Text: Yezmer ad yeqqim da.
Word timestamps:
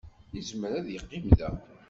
Yezmer 0.35 0.71
ad 0.79 0.87
yeqqim 0.89 1.25
da. 1.37 1.49